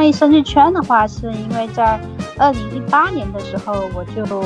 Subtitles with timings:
[0.00, 2.00] 创意生日圈的话，是因为在
[2.38, 4.42] 二零一八年的时候，我就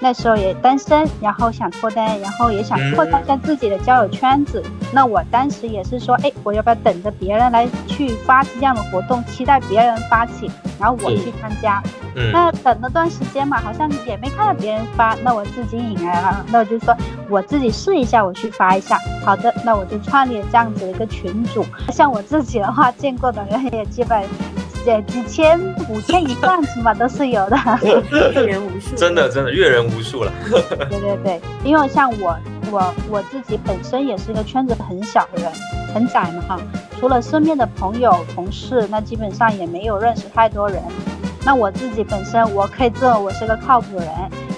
[0.00, 4.62] 那时候也单身，然后想脱单，然后也想扩大一下自己的交友圈子。
[4.92, 11.82] 那我当时也是说，哎，我要不要等着别人来去发起这样的活动，期待别人发起，然后我去参加。
[12.30, 16.94] 那等了段时间嘛，好像也没看到别人发，那我自己引来了，那我就说
[17.30, 18.98] 我自己试一下，我去发一下。
[19.24, 21.64] 好的，那我就创立了这样子的一个群组。
[21.92, 24.22] 像我自己的话，见过的人也基本。
[24.84, 27.56] 对，几千、五千、一万起码都是有的，
[28.34, 28.96] 阅人无数。
[28.96, 30.32] 真的，真的阅人无数了。
[30.88, 32.38] 对对对，因为像我，
[32.70, 35.52] 我我自己本身也是一个圈子很小的人，
[35.94, 36.58] 很窄嘛哈。
[36.98, 40.82] 除了身边的朋友、同事，那基本上也没有认识太多人。
[41.44, 44.08] 那我自己本身，我可以自我是个靠谱人，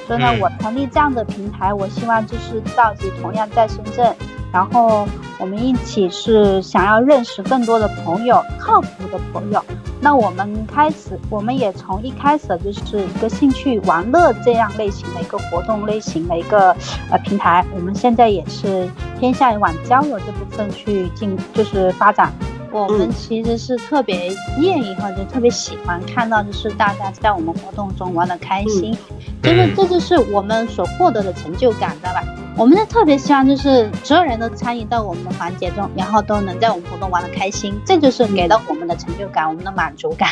[0.07, 4.15] 所以呢，我成立这样的平台，我希望就是召集同样在深圳。
[4.53, 5.07] 然后
[5.39, 9.65] 我们一起是想要认识更多的朋友，靠谱的朋友。
[10.03, 16.75] 那我们开始，我们也从一开始就是一个兴趣玩乐这样类型的一个活动类型的一个
[17.11, 18.89] 呃平台，我们现在也是
[19.19, 22.33] 偏向于往交友这部分去进，就是发展。
[22.73, 28.97] 我们其实是特别愿意或者特别喜欢看到，就是大家在我们活动中玩的开心，
[29.43, 32.23] 就是这就是我们所获得的成就感，知道吧？
[32.61, 40.29] 我们是特别希望就是所有人都参与到我们的环节中，然后都能在我们活动玩的开心，这就是给到我们的成就感，我们的满足感。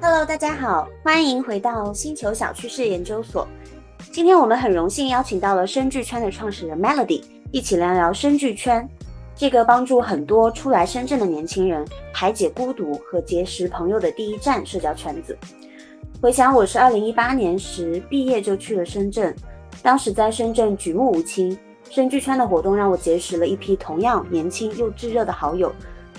[0.00, 3.46] Hello，大家好，欢迎回到星球小趋势研究所。
[4.10, 8.88] 今天我们很荣幸邀请到了声剧圈的创始人 Melody，一起聊聊声剧圈
[9.36, 15.36] 这个帮助很多初来深圳的年轻人排解孤独和结识朋友的第一站社交圈子。
[16.24, 19.36] 回想我是二零一八年时毕业就去了深圳，
[19.82, 21.54] 当时在深圳举目无亲，
[21.90, 25.70] 深剧圈的活动让我结识了一批同样年轻又炙热的好友。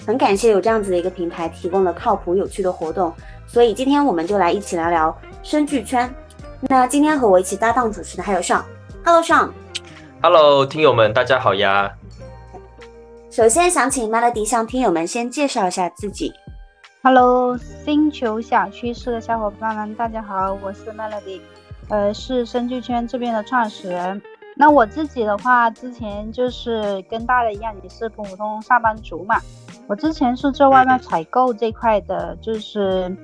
[0.06, 3.12] 很感谢有这样子的一个平台提供了靠谱有趣的活动，
[3.48, 6.08] 所以今天我们就来一起聊聊深剧圈。
[6.62, 8.64] 那今天和我一起搭档主持的还有尚
[9.04, 9.52] ，Hello 尚
[10.22, 11.92] ，Hello 听友们，大家好呀。
[13.32, 16.32] 首先想请 Melody 向听友们先介绍一下自己。
[17.06, 21.40] Hello 星球小趋势的小伙伴们，大家好，我是 Melody，
[21.88, 24.20] 呃，是声剧圈这边的创始人。
[24.56, 29.40] 那我自己的话，之前就是跟大家一样，也是普通上班族嘛。
[29.86, 33.16] 我之前是做外卖采购这块的，就是。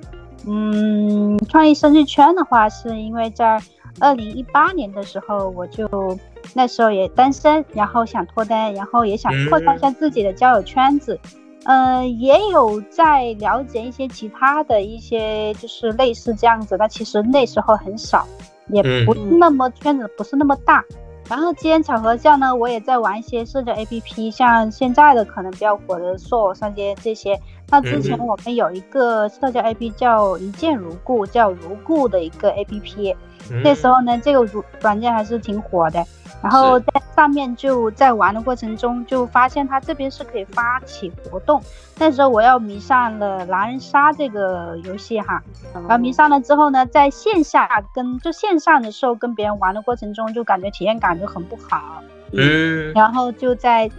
[0.46, 3.60] 嗯，创立生趣圈的话，是因为在
[3.98, 6.16] 二零一八年的时候，我就
[6.54, 11.18] 那时候也单身，然后想脱单，然后也想扩大一下自己的交友圈子。
[11.24, 11.41] 嗯，
[12.18, 18.26] 也有在了解一些其他的一些，就是类似这样子的，其实那时候很少，
[18.68, 20.84] 也不那么圈子不是那么大。
[21.30, 27.40] 然后机缘巧合下呢，我也在玩一些社交 APP，像现在的可能比较火的 Soul 上街这些。
[27.70, 32.64] 那之前我们有一个社交 A P P 叫一见如故，叫如故的一个 A
[33.64, 36.04] 那时候呢，这个软软件还是挺火的。
[36.42, 41.62] 然后在上面就在玩的过程中，就发现它这边是可以发起活动。
[41.98, 45.40] 那时候我要迷上了狼人杀这个游戏哈，
[45.72, 52.02] 然后迷上了之后呢，在线下跟就线上的时候跟别人玩的过程中，就感觉体验感就很不好。
[52.32, 53.90] 嗯，然后就在。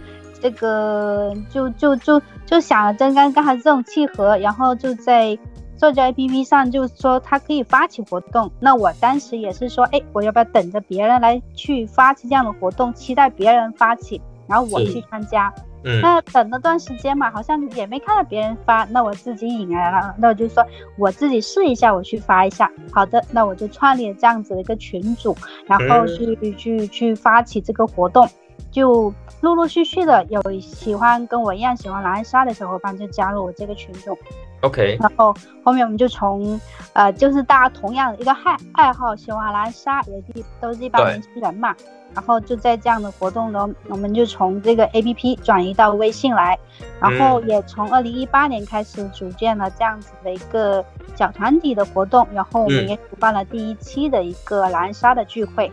[0.42, 5.38] 这个就就就就想了，跟刚刚好这种契合，然后就在
[5.84, 8.50] 社交 APP 上，就是说它可以发起活动。
[8.58, 15.52] 那我当时也是说，哎，我要不要等着别人来去发起这样的活动，期待别人发起，然后我去参加。
[15.84, 16.00] 嗯。
[16.00, 20.64] 那等了段时间嘛，好像也没看到别人发，那我自己引来了，那我就说
[20.96, 22.72] 我自己试一下，我去发一下。
[22.90, 28.26] 好的，那我就创立了这样子的一个群组，然后去去去发起这个活动。
[28.70, 34.16] 就陆陆续续的有喜欢跟我一样喜欢狼人杀的小伙伴就加入我这个群组
[34.64, 34.96] ，OK。
[35.00, 36.60] 然后后面我们就从
[36.92, 41.74] 呃，就是大家同样的一个爱爱好，喜欢狼人杀，也都是一帮年轻人嘛。
[42.14, 46.56] 然后就在这样的活动中，我们就从这个 APP 转移到微信来，
[47.00, 50.84] 然后也从二零一八年开始组建了这样子的一个
[51.16, 55.72] 小团体的活动，然后我们也举办了第一期的一个狼人杀的聚会。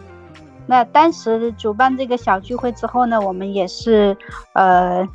[0.66, 4.18] 那当时主办这个小聚会之后呢，我们也是，
[4.54, 5.08] 呃，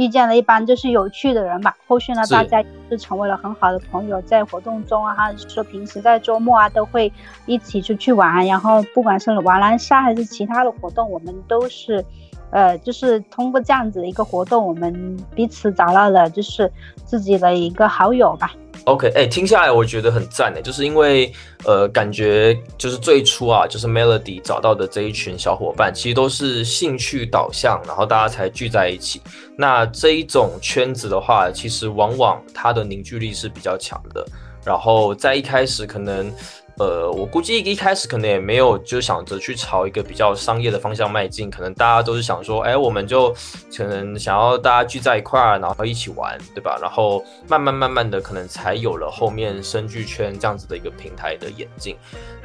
[0.00, 1.76] 遇见了一帮就是有趣的人吧。
[1.86, 7.12] 后续呢，大家是成为了很好的朋友，在活动中啊，说平时在周末啊，都会
[7.44, 8.46] 一起出去玩。
[8.46, 12.02] 然后不管是玩狼杀还是其他的活动，我们都是，
[12.50, 16.70] 呃，就是通过这样子的一个活动，我们彼此找到了就是
[17.04, 18.52] 自己的一个好友吧。
[18.84, 21.30] OK，哎，听下来我觉得很赞哎，就是因为
[21.64, 29.20] 呃，感觉就是最初啊，就是 Melody 找到的这一群小伙伴，其实都是兴趣导向，然后大家才聚在一起。
[29.56, 34.26] 那这一种圈子的话，其实往往它的凝聚力是比较强的。
[34.64, 36.32] 然后在一开始可能。
[36.80, 43.28] 呃，我估计一开始可能也没有就想着去朝一个比较商业的方向迈进，可能大家都是想说，哎，我们就
[43.76, 46.78] 可能想要大家聚在一块儿，然后一起玩，对吧？
[46.80, 51.94] 然后慢慢慢慢的，可能才有了后面声剧圈这样子的一个平台的演进。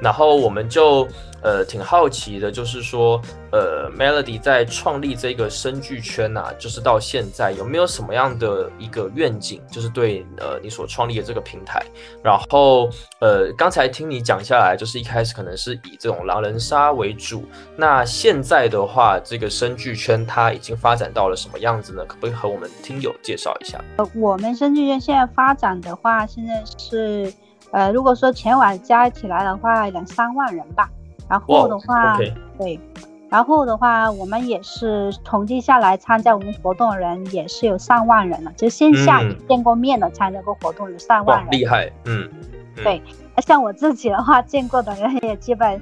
[0.01, 1.07] 然后我们就
[1.45, 3.21] 呃挺好奇的，就是说，
[3.53, 11.81] 呃，Melody 在创立这个声剧圈呐，就是到现在有没有什么样的一个愿景，就是对呃你所创立的这个平台。
[12.21, 12.89] 然后
[13.21, 14.25] 呃，刚才听你。
[14.25, 17.43] 讲下来就是一开始可能是以这种狼人杀为主，
[17.75, 22.03] 那现在的话，这个声剧圈它已经发展到了什么样子呢？
[22.07, 23.79] 可不可以和我们听友介绍一下？
[23.97, 27.31] 呃，我们声剧圈现在发展的话，现在是
[27.71, 30.89] 呃，如果说全网加起来的话，两三万人吧。
[31.27, 32.17] 然后的话，
[32.57, 32.79] 对，
[33.29, 42.29] 然后的话，我们也是统计下来，参加我们活动的人也是有上万人了，就线下见过面的参加过活动有上万人，厉害，嗯，
[42.75, 43.01] 对。
[43.39, 45.81] 像我自己的话，见过的人也基本，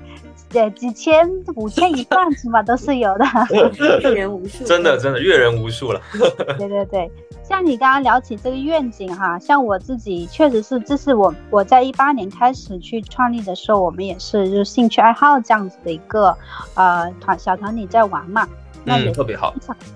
[0.53, 3.25] 呃，几千、五千、一万，起码都是有的。
[4.01, 6.01] 阅人无数，真的真的阅人无数了。
[6.57, 7.11] 对对对，
[7.43, 16.35] 像你刚刚聊起这个愿景哈，像我自己确实是，这是我我在一八年开始去创立的时候，我们也是就是兴趣爱好这样子的一个
[16.75, 18.47] 呃团小团体在玩嘛，
[18.83, 19.53] 那也特别好。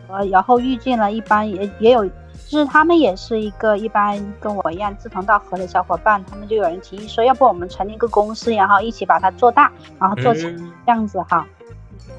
[0.08, 2.10] 呃，然后遇见了一般也也有。
[2.50, 10.56] 就是他们也是一个一般跟我一样志同道合的小伙伴，他们就有人提议说，要不我们成立一个公司，然后一起把它做大，然后做成
[10.86, 11.46] 这样子哈。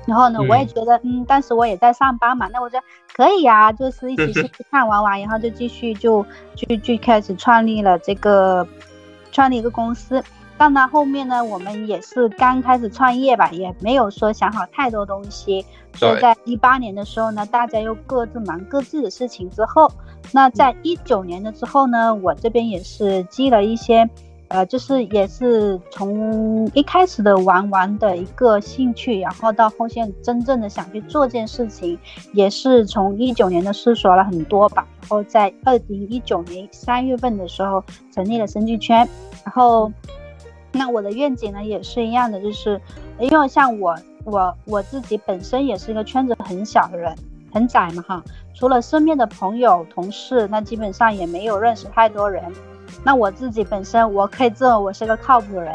[0.07, 2.85] 然后呢，我也觉得，嗯，当时我也在上班嘛，那我觉得
[3.15, 8.67] 可以呀，就是一起去 看玩玩，然后就继续就就就开始创立了这个
[9.33, 10.23] 创立一个公司。
[10.59, 15.65] 当然后面呢，我们也是刚开始创业吧，也没有说想好太多东西。
[15.95, 19.91] 所以在一八年的时候呢，大家又各自忙各自的事情之后，
[20.33, 24.09] 那在一九年的之后呢，我这边也是积了一些，
[24.49, 31.99] 呃，就是也是从一开始的玩玩的一个兴趣，然后到后面真正的想去做这件事情，
[32.33, 34.87] 也是从一九年的思索了很多吧。
[35.03, 37.83] 然后在二零一九年三月份的时候
[38.13, 39.09] 成立了生剧圈，
[39.45, 39.91] 然后。
[40.73, 42.81] 那我的愿景呢也是一样的，就是
[43.19, 47.15] 因为像我我我自己本身也是一个圈子很小的人，
[47.53, 48.23] 很窄嘛哈。
[48.55, 52.45] 除了身边的朋友同事，那基本上也没有认识太多人。
[53.05, 55.73] 那我自己本身我可以自我是个靠谱人，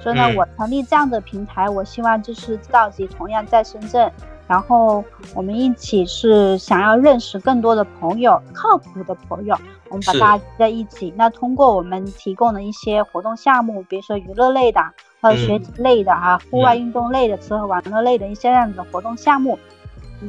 [0.00, 4.12] 所以呢，我成立这样的平台，我希望就是召集同样在深圳。
[4.46, 5.02] 然后
[5.34, 11.12] 我们一起是想要认识更多的朋友，靠谱的朋友，我们把大家在一起。
[11.16, 14.80] 那通过我们提供的一些活动项目，比如说娱乐类的，
[15.20, 19.58] 还有学习类的啊，户外运动类的，吃喝玩乐类的一些这样子的活动项目。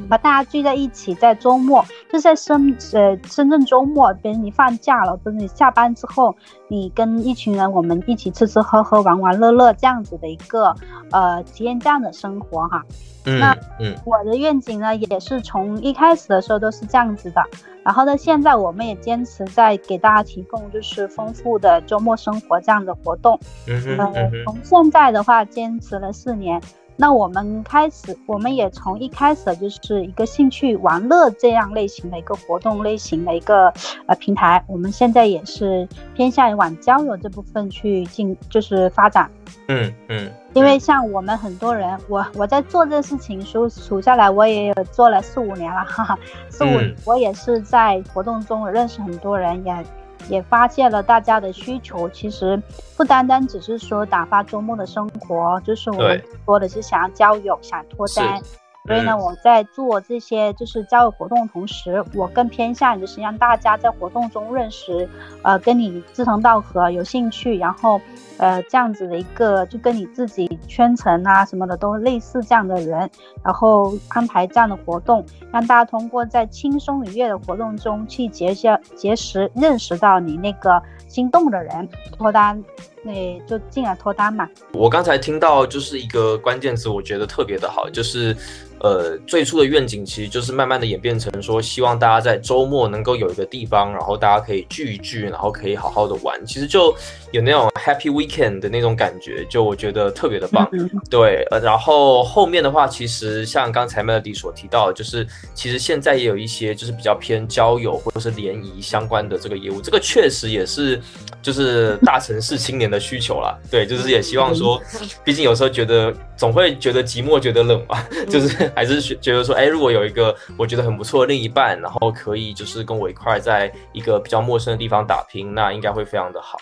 [0.10, 6.36] 把大家聚在一起，在周末，就在深呃深圳周末，比如你放假了，或者你下班之后，
[6.68, 10.76] 你跟一群人，我们一起吃吃喝喝，玩玩乐乐，这样子的一个
[11.12, 12.84] 呃体验这样的生活哈。
[13.26, 17.44] 那嗯，我的愿景呢，也是从一开始的时候都是这样子的，
[17.84, 23.38] 然后呢，现在我们也坚持在给大家提供就是丰富的周末生活这样的活动。
[23.68, 24.32] 嗯嗯嗯。
[24.46, 26.62] 从现在的话，坚持了四年。
[27.00, 33.72] 那我们开始，我们也从一开始就是一个兴趣玩乐这样类型的一个活动类型的一个
[34.08, 39.30] 呃平台，我们现在也是偏向于往交友这部分去进，就是发展。
[39.68, 40.30] 嗯嗯。
[40.54, 46.70] 因为像我们很多人，我我在做这事情数数下来，我也有做了四五年了，哈哈，四五
[47.06, 49.86] 我也是在活动中认识很多人，也。
[50.30, 52.62] 也发现了大家的需求，其实
[52.96, 58.42] 不单单只是说打发周末的生活，就是我们说的是想要交友、想脱单。
[58.86, 65.10] 所以呢，我在做这些就是交友活动的同时，我更偏向就是让大家在活动中认识，
[65.42, 68.00] 呃，跟你志同道合、有兴趣，然后，
[68.38, 73.10] 呃，这样子的一个就跟你自己圈层啊什么的都类似这样的人，
[73.44, 82.64] 然后安排这样的活动，让大家通过在轻松愉悦的活动中去结交、结识、认识到你那个心动的人，脱单。
[83.04, 84.50] 那就进来脱单嘛。
[84.74, 88.36] 我刚才听到就是一个关键词，我觉得特别的好，就是
[88.82, 96.94] 呃最初的愿景其实就是慢慢的演变成说，希望大家在周末能够有一个地方，然后大家可以聚一聚，然后可以好好的玩，其实就
[97.32, 100.70] 有那种 happy We weekend 的那种感觉，就我觉得特别的棒。
[101.10, 111.02] 对，呃，然后后面的话，其实像刚才 Melody 所提到，就是其实现在也有一些就是比较偏交友或者是联谊相关的这个业务，这个确实也是
[111.42, 113.58] 就是大城市青年的需求啦。
[113.72, 114.82] 对，就是也希望说，
[115.24, 126.58] 毕竟有时候觉得总会觉得寂寞，觉得冷嘛，就是还是觉得说，哎，如果有一个我觉得很不错的另一半，然后可以就是跟我一块在一个比较陌生的地方打拼，那应该会非常的好。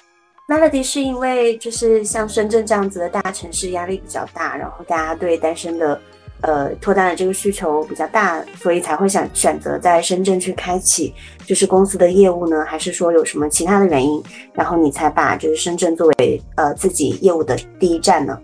[0.47, 5.99] Melody 是因为就是像深圳这样子的大城市压力比较大，然后大家对单身的
[6.41, 11.11] 呃脱单的这个需求比较大，所以才会想选择在深圳去开启
[11.47, 12.63] 就是公司的业务呢？
[12.63, 14.23] 还是说有什么其他的原因，
[14.53, 18.39] 然后你才把就是深圳作为呃自己业务的第一站呢？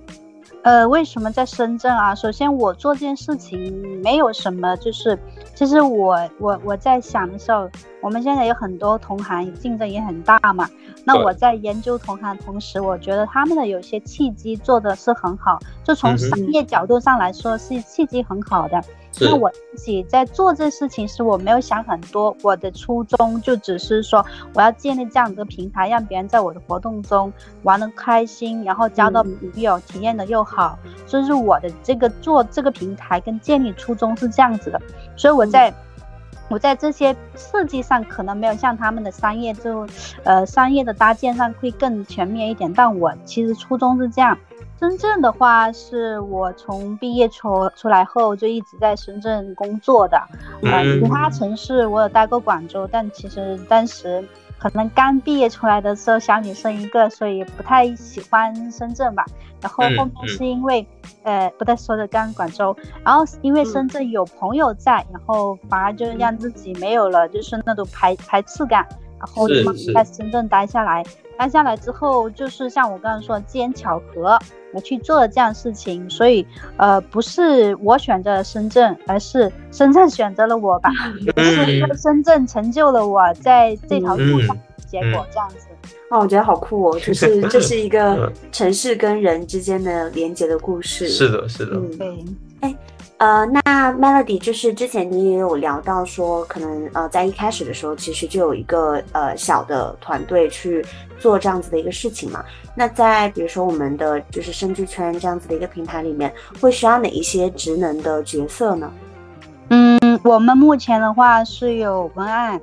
[0.63, 2.13] 呃，为什么在深圳啊？
[2.13, 5.17] 首先我做这件事情没有什么，就是
[5.55, 7.67] 其实我我我在想的时候，
[7.99, 10.69] 我们现在有很多同行，竞争也很大嘛。
[11.03, 18.79] 那我在研究同行同时，我觉得他们的有些契机做的是很好，就从商业角度上来说是契机很好的。
[19.19, 27.31] 那我自己在做这事情时，我没有想很多，我的初衷就只是说，我要建立这样一个平台，让别人在我的活动中
[27.63, 30.79] 玩的开心，然后交到朋友，体验的又好。
[31.05, 34.81] 所以是我的这个做这个平台跟建立初衷是这样子的。
[35.17, 35.73] 所以我在
[36.47, 39.87] 我在这些设计上可能没有像他们的商业就
[40.23, 44.37] 呃商业的搭建上会更全面一点，但我其实初衷是这样。
[44.81, 50.19] 深圳的话，是我从毕业出出来后就一直在深圳工作的。
[50.63, 59.23] 呃，其他城市我有待过广州，但其实当时可能刚毕业出来的时候，小女生一个，所以不太喜欢深圳吧。
[59.61, 60.83] 然后后面是因为，
[61.21, 68.87] 呃，不太说的刚广州，然后因为深圳有朋友在，然后反而就让自己没有了就是那种排排斥感，
[69.21, 71.03] 然后就在深圳待下来。
[71.37, 74.37] 待下来之后，就是像我刚才说，机缘巧合。
[74.73, 76.47] 我去做了这样事情，所以
[76.77, 80.89] 呃，不是我选择了深圳，而是深圳选择了我吧？
[81.35, 85.67] 是深圳成就了我在这条路上结果这样子。
[86.09, 91.09] 哦，我觉得好酷哦，就是 这是一个城市跟人之间的连接的故事。
[91.09, 91.75] 是的，是的。
[91.75, 92.25] 嗯，对。
[92.61, 92.75] 哎，
[93.21, 100.83] 呃，那 Melody 就是之前你也有聊到说，可能呃在一开始的时候，其实就有一个呃小的团队去
[101.19, 102.43] 做这样子的一个事情嘛。
[102.73, 108.91] 那在比如说我们的就是生剧圈这样子的一个平台里面，会需要哪一些职能的角色呢？
[109.69, 112.59] 嗯，我们目前的话是有文案，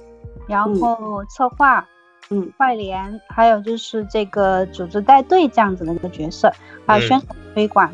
[0.49, 1.87] 然后策划，
[2.31, 6.53] 嗯，外联，还有就是这个组织带队这样子的一个角色，
[6.85, 7.89] 还有宣传推广。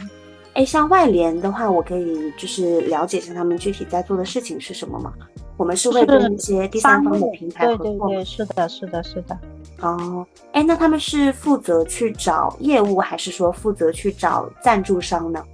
[0.54, 5.12] 哎，像外联的话，我可以就是了解一下他们具体在做的事情是什么吗？
[5.56, 7.84] 我们是会跟一些第三方的平台合作。
[7.84, 9.38] 对对对，是的，是的，是的。
[9.80, 15.44] 哦，哎，那他们是负责去找业务，还是说负责去找赞助商呢？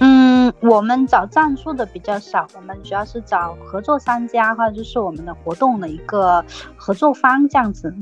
[0.00, 6.44] 嗯，我们找赞助的比较少，我们主要是找合作商家，或者就是我们的活动的一个
[6.76, 7.94] 合作方这样子。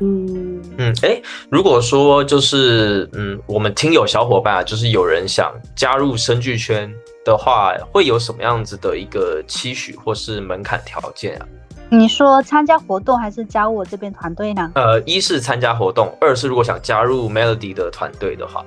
[0.00, 6.90] 嗯嗯，哎，如果说就是嗯，我们听友小伙伴啊，就是有人想加入声剧圈
[7.24, 11.46] 的话，会有什么样子的一个期许或是门槛条件啊？
[11.92, 14.70] 你说参加活动还是加入我这边团队呢？
[14.74, 18.64] 呃，一是参加活动，二是如果想加入 Melody 的团队的话，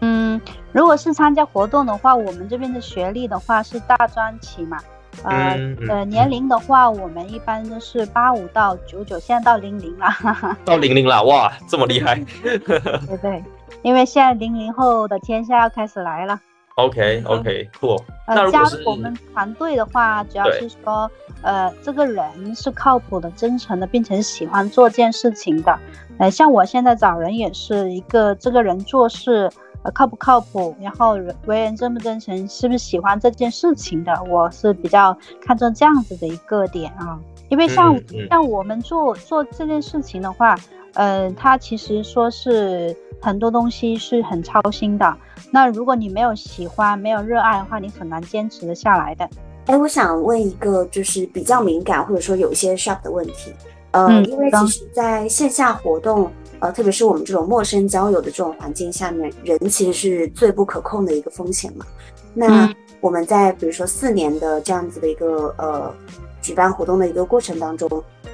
[0.00, 0.40] 嗯，
[0.72, 4.78] 如果是参加活动的话，我们这边的学历的话是大专起嘛，
[5.24, 5.58] 呃
[5.88, 10.06] 呃，年龄的话，我们一般都是八五到九九，现在到零零了，
[10.64, 13.44] 到零零了，哇，这么厉害， 对对，
[13.82, 16.40] 因为现在零零后的天下要开始来了。
[16.76, 17.96] OK OK，酷。
[18.26, 21.10] 呃，加入我们团队的话，主要是说，
[21.42, 25.76] 呃，这个人是靠谱的、真诚的，并且喜欢做这件事情的。
[26.18, 29.50] 呃，像我现在找人也是一个，这个人做事
[29.82, 31.16] 呃靠不靠谱，然后
[31.46, 37.18] 为人真不真诚，是不是喜欢这件事情的，我是比较看重这样子的一个点啊。
[37.48, 40.54] 因为像像我们做做这件事情的话，
[40.94, 45.16] 呃，他其实说是很多东西是很操心的。
[45.50, 49.26] 那如果你没有喜欢、没有热爱的话，你很难坚持的下来的。
[49.64, 53.52] 哎，我想问一个就是比较敏感或者说有一些 sharp 的问题，
[53.92, 61.86] 呃，因为其实在线下活动，呃，特别是我们这种陌生交友的这种环境下面，人其实是最不可控的一个风险嘛。
[62.34, 65.94] 那我们在比如说四年的这样子的一个呃
[66.42, 67.88] 举办活动的一个过程当中，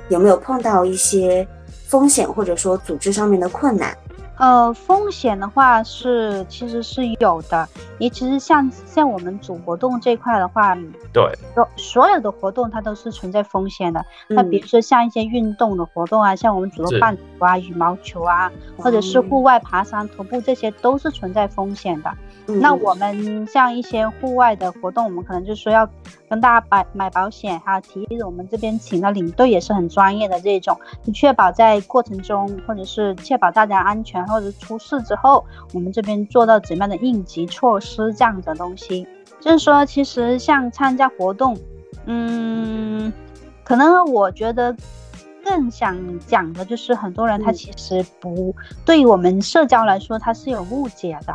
[0.09, 1.47] 有没有碰到一些
[1.87, 3.97] 风险或者说组织上面的困难？
[4.37, 10.77] 呃，风险的话是其实是有的，你其实像像我们组活动这块的话，
[11.13, 11.23] 对，
[11.55, 14.05] 所所有的活动它都是存在风险的。
[14.29, 22.13] 那比如说像一些运动的活动啊，像我们组的棒球啊、羽毛球啊，或者是户外爬山、徒步，这些都是存在风险的。
[22.47, 25.89] 那我们像一些户外的活动，我们可能就说要
[26.29, 39.07] 跟大家买买保险，还有提我们这边请的领队也是很专业的这种，就确保在过程中或者是确保大家安全，或者出事之后，我们这边做到怎么样的应急措施这样的东西。
[39.41, 41.57] 就是说，其实像参加活动，
[42.05, 43.13] 嗯，
[43.63, 44.77] 可能我觉得
[45.45, 51.35] 更想讲的就是很多人他其实不对于我们社交来说他是有误解的。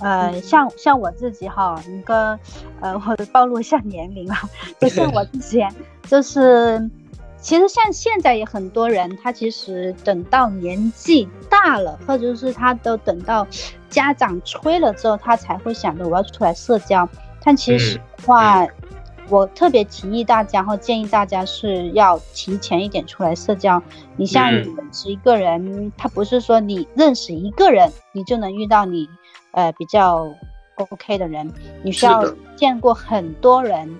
[0.00, 2.38] 呃，像像我自己哈，一个
[2.80, 4.34] 呃，我暴露一下年龄了，
[4.78, 5.74] 就像我之前，
[6.06, 6.90] 就是，
[7.38, 13.46] 其实像现在也很多人，他其实等到年纪大了，或者是他都等到
[13.90, 17.08] 家长催了之后，他才会想着我要出来社交。
[17.42, 18.66] 但其实话，
[19.28, 23.82] 我特别提议大家或建议大家是要提前一点出来社交。
[24.16, 29.08] 你像认识一个人，他不是说你认识一个人，你就能遇到你。
[29.52, 30.32] 呃，比较
[30.76, 31.52] OK 的人，
[31.82, 32.24] 你需要
[32.56, 33.94] 见过很多人。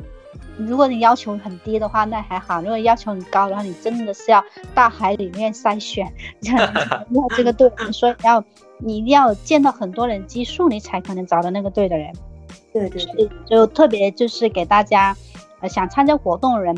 [0.56, 7.70] 如果你要求很低的话，那还好；如果要求很高的话，你真的是要大海里面筛选，要 这个对。
[7.92, 8.42] 所以要
[8.78, 12.12] 你一定要见到很多人基数，你才可能找到那个对的人。
[12.72, 15.16] 对对对，就特别就是给大家。
[15.62, 16.74] 呃，想参加活动的人，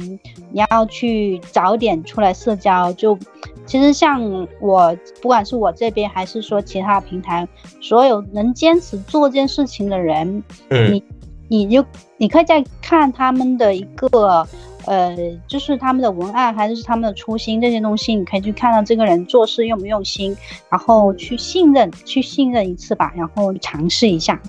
[0.50, 2.92] 你要去早点出来社交。
[2.94, 3.16] 就
[3.64, 7.46] 其实像我，不管是我这边还是说其他平台，
[7.80, 11.04] 所有能坚持做这件事情的人，嗯，你
[11.48, 11.84] 你就
[12.16, 14.46] 你可以再看他们的一个
[14.86, 15.16] 呃，
[15.46, 20.36] 就是他们的文案还是他们的初心这些东西，你可以去看到这个人做事用不用心，
[20.68, 24.40] 然后去信任，去信任一次吧，然后尝试一下。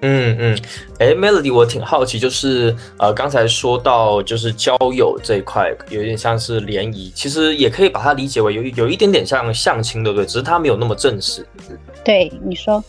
[0.00, 0.58] 嗯嗯，
[1.00, 10.24] 哎，Melody，我挺好奇，就是呃，刚才说到就是交友这一块，有点像是联谊，其实也可以把它理解为有有一点点像相亲，对不对？
[10.24, 11.44] 只是它没有那么正式。
[12.04, 12.82] 对，你说。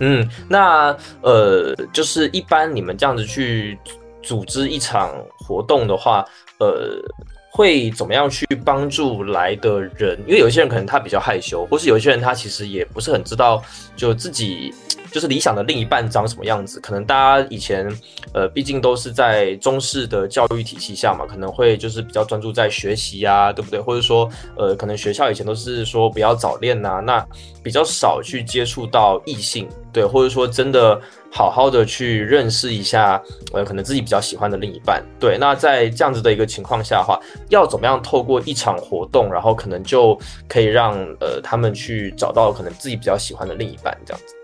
[0.00, 3.78] 嗯，那呃，就是一般你们这样子去
[4.22, 6.24] 组织一场活动的话，
[6.58, 7.02] 呃。
[7.48, 10.18] 会怎么样去帮助来的人？
[10.26, 13.62] 因为有些人可能他比较害羞，或是有些人他其实也不是很知道，
[13.96, 14.74] 就自己
[15.16, 16.78] 就是理想的另一半长什么样子。
[16.78, 17.90] 可能大家以前，
[18.34, 23.80] 呃，毕竟都是在中式的教育体系下嘛，可能会就是比较专注在学习呀，对不对？
[23.80, 27.26] 或者说，呃，可能学校以前都是说不要早恋呐，那
[27.62, 31.00] 比较少去接触到异性，对，或者说真的。
[31.28, 35.04] 好好的去认识一下，呃，可能自己比较喜欢的另一半。
[35.20, 44.34] 对，那在这样子的一个情况下的话，要怎么样透过一场活动，然后可能就可以让呃他们去找到可能自己比较喜欢的另一半这样子。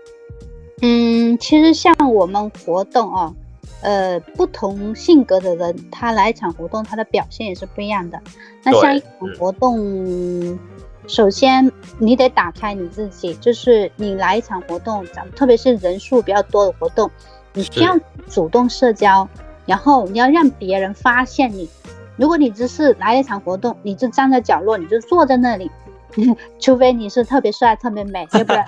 [0.85, 3.33] 嗯，其实像我们活动啊，
[3.81, 8.19] 呃，不同性格的人，他来一场活动，他的表现也是不一样的。
[8.63, 10.59] 那像一场活动。
[11.05, 11.69] 首先，
[11.99, 17.09] 你得打开你自己，就是你来一场活动，咱们特别是人数比较多的活动，
[17.53, 17.97] 你需要
[18.29, 19.27] 主动社交，
[19.65, 21.69] 然后你要让别人发现你。
[22.17, 25.69] 如果你只是来一场活动，你就站在角落，你就坐在那里，
[26.59, 28.65] 除非你是特别帅、特别美，要不然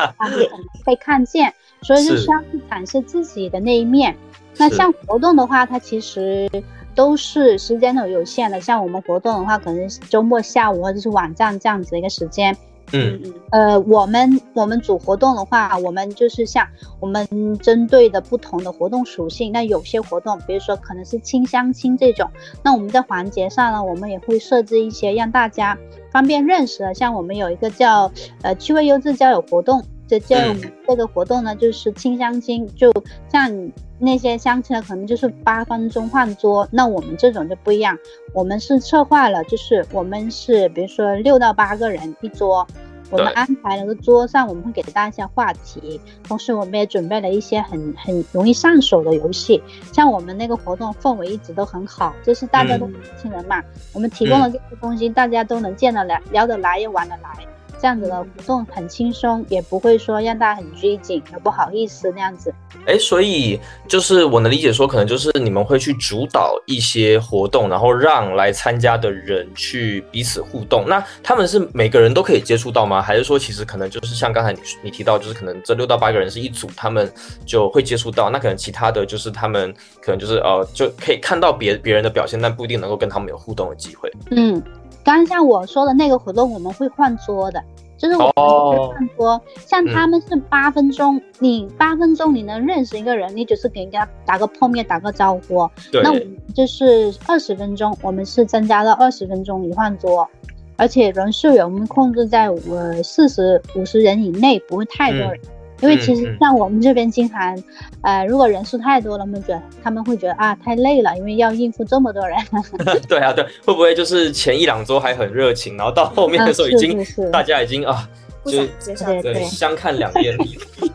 [0.85, 1.53] 被看见。
[1.85, 4.15] 所以就需要去展示自己的那一面。
[4.57, 6.49] 那像活动的话，它其实。
[6.95, 12.55] 都是时间都有限的，像我们活动的话，可能周末下午或者是晚上这样子的一个时间。
[12.93, 13.33] 嗯嗯。
[13.51, 16.65] 呃，我们我们组活动的话，我们就是像
[17.01, 17.27] 我们
[17.59, 22.31] 针对的不同的活动属性，那有些活动，比如说可能是亲相亲这种，
[22.63, 25.77] 那我们在环节上呢，我们也会设置一些让大家
[26.13, 28.09] 方便认识的，像我们有一个叫
[28.41, 29.83] 呃趣味优质交友活动。
[30.07, 30.55] 这这
[30.87, 32.91] 这个活动呢，就是亲相亲，就
[33.31, 37.97] 像那些相亲的可能就是八分钟换桌，那我们这种就不一样，
[38.33, 42.67] 我们是策划了，就是我们是比如说六到八个人一桌，
[43.09, 53.63] 我们安排了个桌上，我们会给大家一些话题，同时我们也准备了一些很很容易上手的游戏，像我们那个活动氛围一直都很好，就是大家都年轻人嘛，
[53.93, 57.54] 我们提供的这些东西，大家都能见得来，聊得来也玩得来。
[57.85, 62.51] 这样子的活动很轻松，也不会说让大家很拘谨，很不好意思那样子。
[62.87, 70.85] 哎，所以就是我能理解说，可能就是你们会去主导一些活动，然后让来参加的人去彼此互动。
[70.87, 72.99] 那他们是每个人都可以接触到吗？
[72.99, 77.07] 还是说其实可能就是像刚才你你提到，就是可能这六到八个人是一组，他们
[77.45, 78.31] 就会接触到。
[78.31, 79.71] 那可能其他的就是他们
[80.01, 84.11] 可能就是呃就可以看到别别人的表现，但不一定能够跟他们有互动的机会。
[84.31, 84.59] 嗯。
[85.03, 87.63] 刚刚像我说的那个活动，我们会换桌的，
[87.97, 95.69] 就是我们会换桌，像他们是八分钟，你八分钟你能认识一个人，你只是给人家打个碰面、打个招呼。
[95.91, 100.27] 那我们就是二十分钟，我们是增加到二十分钟一换桌，
[100.75, 105.39] 而且人数我们控制在呃四十五十人以内，不会太多人。
[105.81, 107.57] 因为其实像我们这边经常，
[108.01, 112.37] 呃，如果人数太多了，我们觉得他们会觉得啊太累了，因为要应付这么多人。
[113.07, 118.07] 对啊，对，会不会就是前一两周还很热情，然后到后面的时候已经大家已经啊，
[118.45, 118.65] 就
[119.05, 120.35] 对对相看两厌。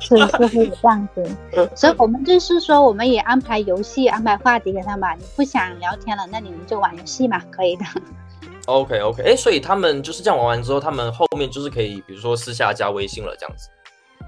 [0.00, 1.24] 是是会这样子，
[1.76, 5.08] 所以我们就是说，我们也安排游戏，安排话题给他们。
[5.18, 7.84] 你不想聊天了，那你们就玩游戏嘛，可以的。
[8.66, 13.68] OK OK，哎，所以他们就是这样玩完之后，他们后面就是可以，比如说私下加微信了，这样子。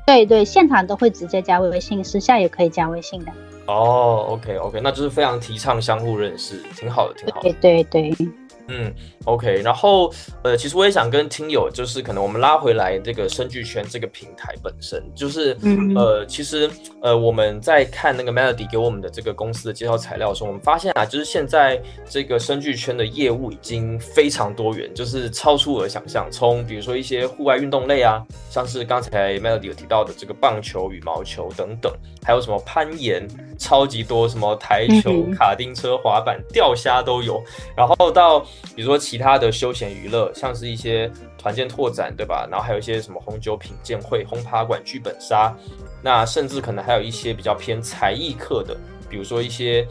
[0.07, 3.33] 对对，现场都会直接加微信，私下也可以加微信的。
[3.67, 7.53] 哦，OK OK，那就是非常提倡相互认识，挺好的，挺好的。
[7.61, 8.29] 对对对。
[8.69, 8.93] 嗯
[9.25, 15.57] ，OK，然后呃，其实我也想跟听友，就是可能我们拉回来这个声剧圈这个平台本身，就是
[15.97, 26.29] 呃，其实呃，我们在看那个 Melody 给我们的这个公司的介绍材料的时候，我们发现啊，就是现在这个声剧圈的业务已经非常多元，就是超出我的想象。
[26.31, 31.93] 从比如说一些户外运动类啊，像是刚才 Melody 有提到的这个棒球、羽毛球等等，
[32.25, 33.27] 还有什么攀岩，
[33.59, 37.43] 超级多，什么台球、卡丁车、滑板、钓虾都有，
[37.77, 38.41] 然后到
[38.75, 42.49] 比如说其他的休闲娱乐，像是一些团建拓展，对吧？
[42.51, 45.55] 然后还有一些什么红酒品鉴会、轰趴馆、剧本杀，
[46.03, 48.75] 那甚至可能还有一些比较偏才艺课的，
[49.11, 49.87] 比如说一些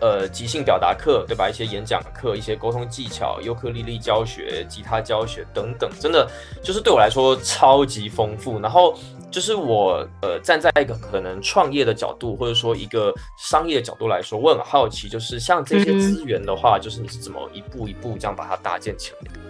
[0.00, 1.50] 呃即兴表达课，对吧？
[1.50, 6.30] 一些演讲课、一些沟通技巧、尤克里里教学、吉他教学等等，真的
[6.62, 8.60] 就是对我来说超级丰富。
[8.60, 8.96] 然后。
[9.34, 19.40] 就是我呃站在一个可能创业的角度，或者说一个商业的角度来说，我很好奇，就是像这些资源的话，就是你是怎么一步一步这样把它搭建起来的？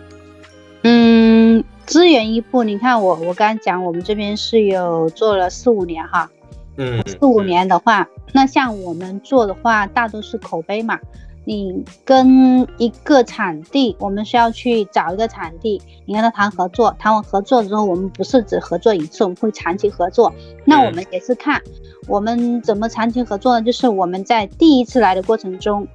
[0.85, 6.31] 嗯，资源一步，你看我我刚刚讲，我们这边是有做了四五年哈，
[6.79, 10.99] 嗯，四五年的话，那像我们做的话，大多是口碑嘛。
[11.45, 20.33] 你跟一个场地，我们需要去找一个场地，你跟他谈合作，谈完合作之后，我们不是只合作一次，我们会长期合作。
[20.65, 21.61] 那我们也是看
[22.09, 23.65] 我们怎么长期合作呢？
[23.65, 25.87] 就是我们在第一次来的过程中，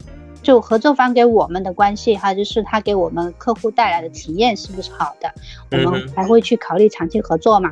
[0.43, 5.33] 就合作方给我们的关系，还有就是他给我们客户带来的体验是不是好的，
[5.71, 7.71] 我们才会去考虑长期合作嘛。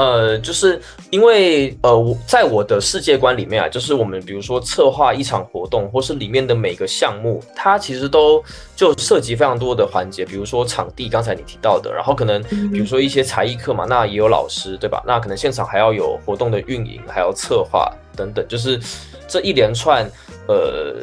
[0.00, 8.42] 呃，就是因为呃，我在我的世界观里面啊，就是我们比如说策划一场活动，或是里面的每个项目，它其实都
[8.74, 15.02] 就涉及非常多的环节，比如说场地，刚才你提到的，然后可能比如说一些才艺课嘛，那也有老师，对吧？
[15.06, 18.80] 那可能现场还要有活动的运营，还要策划等等，就是
[19.28, 20.10] 这一连串
[20.48, 20.94] 呃。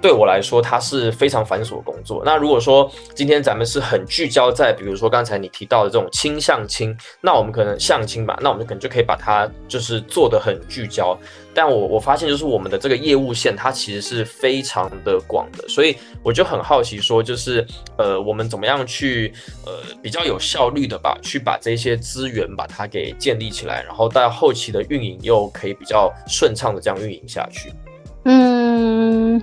[0.00, 2.22] 对我来说，它是非常繁琐的工作。
[2.24, 11.16] 那如果说今天咱们是很聚焦在，比如说刚才你提到的这种亲相亲，那我们可能相亲吧，那我们可能就可以把它就是做的很聚焦。
[11.52, 17.66] 但我我发现就是我们的这个业务线，它其实是非常的广的，所以我就很好奇说，就是
[17.98, 19.32] 呃，我们怎么样去
[19.66, 27.70] 呃比较有效率的吧，去把这些资源把它给建立起来，然后到后期的运营又可以比较顺畅的这样运营下去。
[28.24, 29.42] 嗯。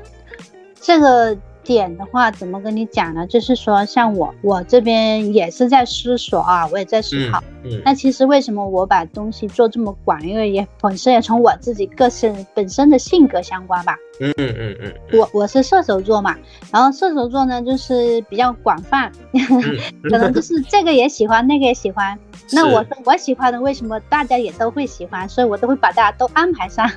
[0.88, 3.28] 这个点的话，怎么跟你讲呢？
[3.28, 7.44] 就是说，像我，我这边也是在思索啊，我也在思考。
[7.66, 10.26] 嗯，那其实为什么我把东西做这么广？
[10.26, 13.98] 因为也本身也从我自己个性本身的性格相关吧。
[14.22, 15.20] 嗯嗯嗯嗯。
[15.20, 16.38] 我我是射手座嘛，
[16.72, 19.12] 然后射手座呢，就是比较广泛，
[20.10, 22.18] 可能就是这个也喜欢，那个也喜欢。
[22.54, 25.28] 那我我喜欢的，为什么大家也都会喜欢？
[25.28, 26.90] 所以我都会把大家都安排上。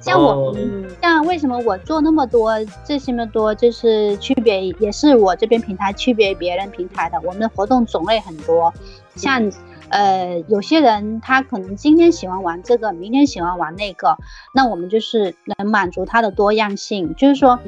[0.00, 0.54] 像我，
[1.02, 2.52] 像为什么我做那么多
[2.84, 7.20] 这些么多，就是区别也是我这边平台区别别人平台的。
[7.24, 8.72] 我们的活动种类很多，
[9.16, 9.50] 像
[9.88, 14.16] 呃有些人他可能今天喜欢玩这个，明天喜欢玩那个，
[14.54, 17.14] 那我们就是能满足他的多样性。
[17.16, 17.58] 就是说，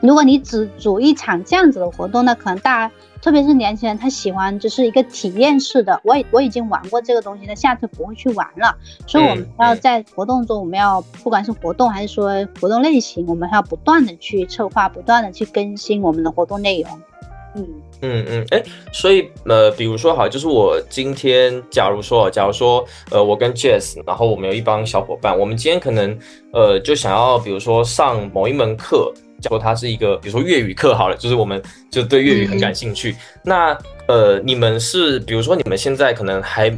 [0.00, 2.94] 如果你只组一场这样子的活动，那可能大家。
[3.24, 5.98] 特别是年轻人，他喜欢就是一个体验式的。
[6.04, 8.76] 我我已经玩过这个东西，那下次不会去玩了。
[9.06, 17.00] 所以我们要在活动中，我们要不管是活动还是说活动类型，我们要不断的去策划，不断的去更新我们的活动内容。
[17.56, 17.66] 嗯
[18.02, 26.18] 嗯嗯，哎，所以呃，比如说好，就是我今天假如说，假如说呃，我跟 Jess，然后我们有一帮小伙伴，我们今天可能
[26.52, 29.10] 呃，就想要比如说上某一门课。
[29.48, 33.14] 说它是一个，比如说粤语课好了，就是我们就对粤语很感兴趣。
[33.42, 33.76] 那
[34.06, 36.70] 呃，你们是，比如说你们现在可能还，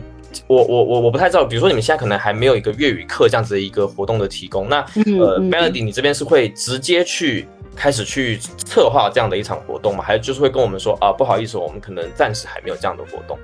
[0.47, 4.69] 我我我我不太知道，比如说你们现在可能还没有一个粤语课这样子的一个活动的提供。
[4.69, 4.85] 那
[5.19, 10.05] 呃，Melody，你这边是会直接去开始去策划这样的一场活动吗？
[10.07, 13.39] 还是就是会跟我们说啊，不好意思，我们可能暂时还没有这样的活动？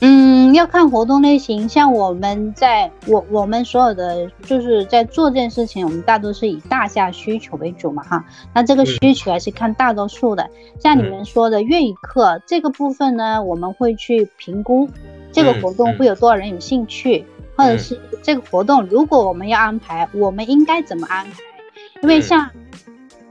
[0.00, 8.24] 嗯，要看活动类型，像我们在我我们所有的就是在做这件事情，我们大多是以大家需求为主嘛哈。
[8.52, 14.86] 那这个需求还是看大多数的，像你们说的粤语课这个部分呢，我们会去评估
[15.32, 17.24] 这个活动会有多少人有兴趣，
[17.56, 21.32] 或者是这个活动如果我们要安排，我们应该怎么安排？
[22.02, 22.50] 因为像。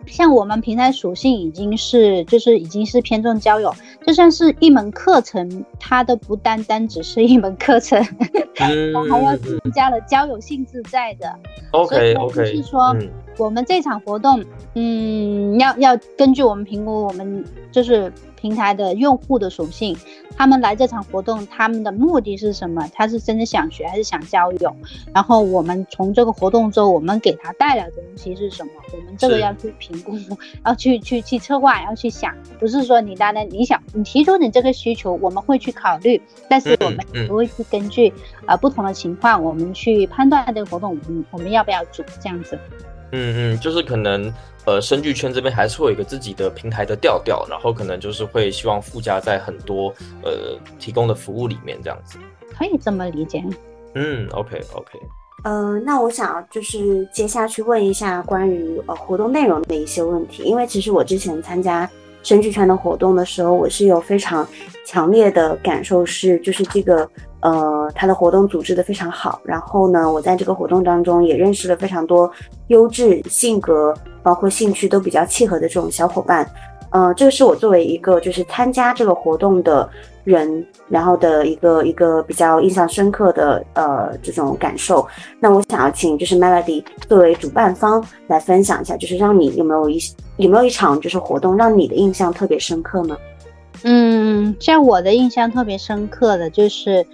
[0.08, 3.74] 像我们平台属性已经是，就是已经是偏重交友，
[4.06, 8.02] 就算是一门课程，它都不单单只是一门课程，
[8.56, 8.68] 它
[9.10, 11.34] 还要增加了交友性质在的。
[11.72, 12.96] OK OK，就是说
[13.38, 14.44] 我们这场活动，
[14.76, 18.12] 嗯，要要根据我们评估，我们就是。
[18.46, 19.98] 平台的用户的属性，
[20.38, 22.88] 他们来这场活动，他们的目的是什么？
[22.94, 24.76] 他是真的想学还是想交友？
[25.12, 28.72] 然后我们从这个活动中，我们给他带来的东西是什么？
[28.94, 30.16] 我们这个要去评估，
[30.64, 38.14] 要去去去策划，要去想，不是说你单单你想你提出你这个需求，我们会去考虑，但是我们不会去根据
[38.46, 42.60] 呃不同的情况，我们去判断这个活动，我们我们要不要组这样子。
[43.12, 44.32] 嗯嗯，就是可能。
[44.66, 52.18] 呃，声剧圈这边还是会有一个自己的平台的调调，然后可能就是会希望附加在很多呃提供的服务里面，这样子，
[52.58, 53.44] 可以这么理解。
[53.94, 55.00] 嗯，OK OK。
[55.44, 61.88] 呃，那我想就是接下去问一下关于呃活动内容的一些问题，因为其实我之前参加
[62.26, 64.46] 声剧圈的活动的时候，我是有非常
[64.84, 67.08] 强烈的感受，是就是这个。
[67.42, 72.32] 呃，他的活动组织的非常好，然后呢，我在这个活动当中也认识了非常多
[72.70, 76.50] 优质、性格包括兴趣都比较契合的这种小伙伴。
[76.90, 79.88] 呃，这个是我作为一个就是参加这个活动的
[80.24, 85.08] 人，然后的一个一个比较印象深刻的呃这种感受。
[85.40, 90.00] 那我想要请就是 Melody 作为主办方来分享一下，就是让你有没有一
[90.38, 93.18] 有没有一场就是活动让你的印象特别深刻呢？
[93.84, 97.06] 嗯，在我的印象特别深刻的就是。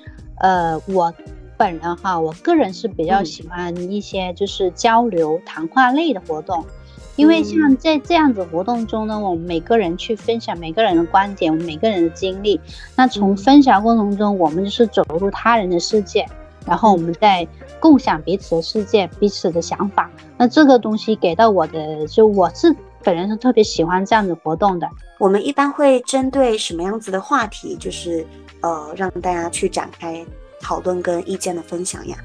[0.44, 1.14] 呃，我
[1.56, 6.66] 本人哈，我个人是比较喜欢一些就是交流谈话类的活动，
[7.16, 12.60] 因为像在这样子活动中呢，我们每个人去分享每个人的观点，我们每个人的经历，
[12.96, 16.26] 那从分享过程中，我们就是走入他人的世界，
[16.66, 17.48] 然后我们在
[17.80, 20.10] 共享彼此的世界，彼此的想法。
[20.38, 24.90] 那这个东西给到我的，就我是本人是特别喜欢这样子活动的。
[25.20, 28.26] 我们一般会针对什么样子的话题，就是。
[28.64, 30.24] 呃，让大家去展开
[30.60, 32.16] 讨论跟意见的分享呀。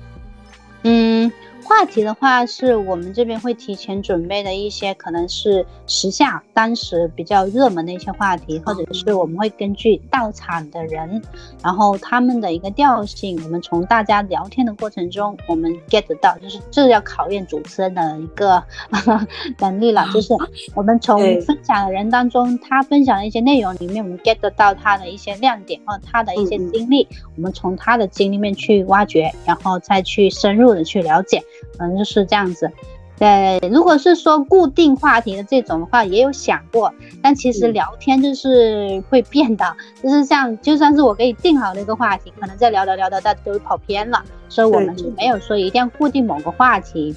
[0.82, 1.32] 嗯。
[1.66, 11.20] 话题的话，是我们这边会提前准备的一些，可能是时下当时比较热门的一些话题，或者是我们会根据到场的人，
[11.62, 18.62] 然后他们的一个调性，我们从大家聊天的过程中，我们 get 到，就是这要考验主持人的一个
[19.58, 20.32] 能力了，就是
[20.74, 31.42] 我们从分享的人当中，他分享的一些内容里面，我们 get 到他的一些亮点或他的一些经历，我们从他的经历面去挖掘，然后再去深入的去了解。
[31.78, 32.70] 嗯，就是这样子。
[33.18, 36.92] 对，如果是说固定话题的这种的话，也有想过，
[37.22, 47.16] 但其实聊天就是会变的，就是像就算是我给你定好了一个话题，可能在聊聊聊的大家都跑偏了，所以我们就没有说一定要固定某个话题。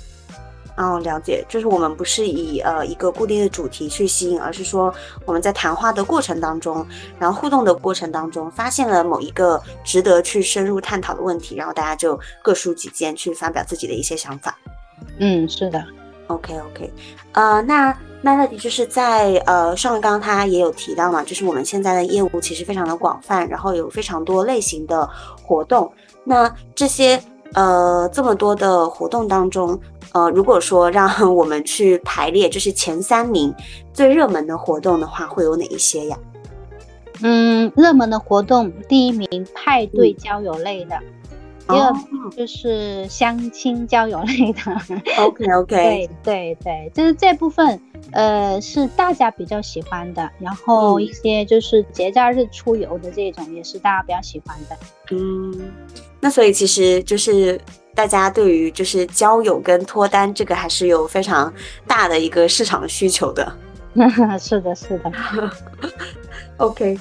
[0.79, 4.93] 哦，了解，就是我们不是以呃一个固定的主题去吸引，而是说
[5.25, 6.87] 我们在谈话的过程当中，
[7.19, 14.57] 然后互动的过程当中，发现了某一个值得去深入探讨的问题，然后大家就各抒己见，去发表自己的一些想法。
[15.19, 15.83] 嗯，是的。
[16.27, 16.93] OK OK，
[17.33, 25.09] 呃，那那乐迪就是在呃上刚刚他也有提到嘛，就是我们现在的业务其实非常的广泛，然后有非常多类型的
[25.43, 25.91] 活动。
[26.23, 29.77] 那这些呃这么多的活动当中。
[30.13, 33.54] 呃，如果说让 我们去排列，就是前三名
[33.93, 36.17] 最热门的活动的话，会有哪一些呀？
[37.22, 40.98] 嗯，热门的活动，第一名派对交友类的，
[41.67, 41.93] 第二
[42.36, 44.60] 就是相亲交友类的。
[45.19, 47.80] OK OK， 对对对，就是这部分，
[48.12, 50.28] 呃，是大家比较喜欢的。
[50.39, 54.78] 然后一些就是节假日出游的这种，也是大家比较喜欢的。
[55.12, 55.72] 嗯，
[56.19, 57.60] 那所以其实就是。
[57.99, 61.53] 大家对于就是交友跟脱单这个还是有非常
[61.85, 63.51] 大的一个市场需求的。
[64.39, 65.12] 是的，是的。
[66.55, 66.97] OK，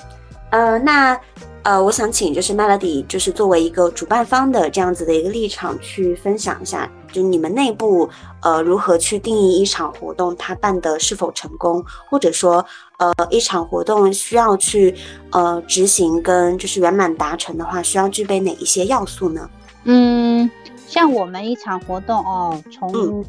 [0.50, 1.16] 呃，那
[1.62, 8.10] 呃，我想请就是 Melody，就是作为一个主办方的这样子的一个立场去分享一下，就你们内部
[8.42, 12.64] 呃如何去定义一场活动它办的是否成功，或者说
[12.98, 14.92] 呃一场活动需要去
[15.30, 19.48] 呃执行跟就是圆满达成的话，需要具备哪一些要素呢？
[19.84, 20.50] 嗯。
[20.88, 23.24] 像我们一场活动哦，从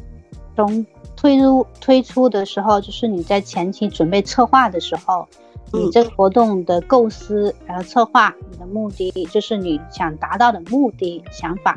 [0.56, 5.28] 从推出推出的时候，就是你在前期准备策划的时候，
[5.70, 11.76] 你这个活动的构思，然后策划，你的目的就是你想达到的目的想法。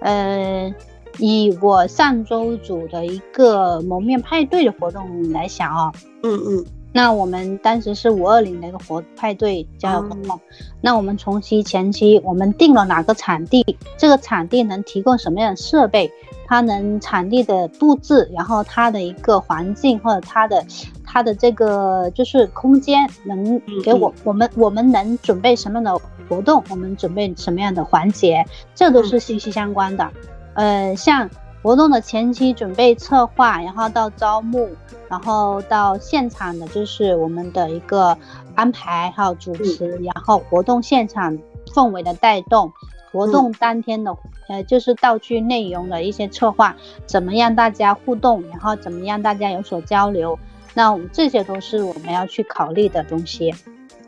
[0.00, 0.74] 呃，
[1.18, 5.92] 以我上周组的一个蒙面派对的活动来想哦，
[6.24, 10.38] 嗯嗯，那我们当时是五二零的一个活派对交友活动，
[10.80, 13.64] 那我们从期前期我们定了哪个场地，
[13.96, 16.12] 这个场地能提供什么样的设备，
[16.46, 20.64] 它能场地的布置，然后它的一个环境或者它的
[21.02, 30.10] 它的这个就是空间能给我我们我们能准备什么样的活动，我们准备什么样的环节，这都是息息相关的。
[30.54, 31.30] 呃，像
[31.62, 34.68] 活动的前期准备策划，然后到招募，
[35.08, 38.18] 然后到现场的就是我们的一个
[38.56, 41.38] 安排还有主持，然后活动现场
[41.72, 42.72] 氛围的带动，
[43.12, 44.16] 活动当天的
[44.48, 46.74] 呃就是道具内容的一些策划，
[47.06, 50.36] 怎么样大家互动，然后怎么样大家有所交流，
[50.74, 53.54] 那这些都是我们要去考虑的东西。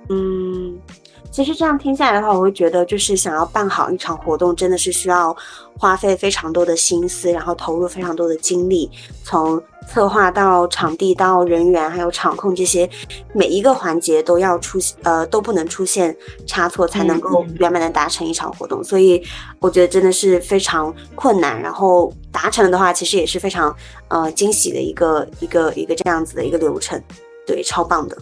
[0.08, 0.76] 嗯。
[1.34, 5.36] 其实这样听下来的话，我会觉得就是想要办好一场活动，真的是需要
[5.76, 8.88] 花费非常多的心思，然后投入非常多的精力，
[9.24, 12.88] 从策划到场地到人员还有场控这些
[13.32, 16.16] 每一个环节都要出呃都不能出现
[16.46, 18.84] 差错，才能够圆满的达成一场活动。
[18.84, 19.20] 所以
[19.58, 23.74] 我觉得真的是非常困难，然后达成的话，其实也是非常
[24.06, 27.02] 呃惊喜的一个一个一个这样子的一个流程，
[27.44, 28.16] 对，超棒的。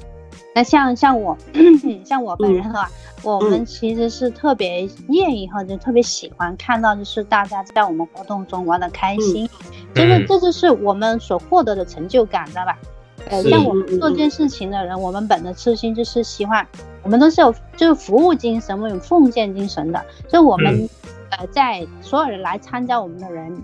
[0.54, 1.36] 那像像我
[2.04, 2.90] 像我本人的话，
[3.22, 9.48] 我们其实是特别愿意或者特别喜欢看到，就是大家在我们活动中玩的开心，
[9.94, 12.78] 就是这就是我们所获得的成就感，知道吧？
[13.30, 16.66] 呃，像我们做这件事情的人，我们本着初心就是希望，
[17.02, 20.88] 我们都是有就是服务精神，我们有奉献精神的，就我们
[21.30, 23.62] 呃在所有人来参加我们的人。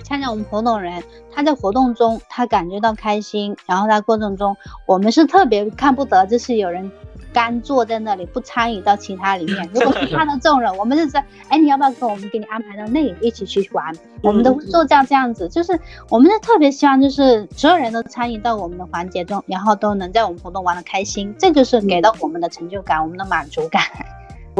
[0.00, 6.90] 参加我们活动的人，他在活动中他感觉到开心，然后在过程中，我们是特别看不得，就是有人
[7.32, 9.68] 干坐在那里不参与到其他里面。
[9.72, 11.16] 如果是看到这种人，我们就是，
[11.48, 13.94] 哎，你要不要跟我们给你安排到那里一起去玩？
[14.22, 23.82] 我们都会做这样这样子，就是我们是特别希望就是所有人都参与到我们的环节中，然后都能在我们活动玩的开心，这就是给到我们的成就感，我们的满足感。